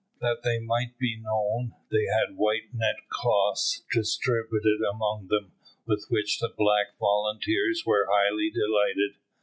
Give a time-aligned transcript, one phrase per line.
[0.19, 5.51] That they might be known, they had white neckcloths distributed among them,
[5.85, 9.17] with which the black volunteers were highly delighted.